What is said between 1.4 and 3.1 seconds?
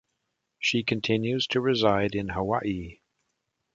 to reside in Hawaii.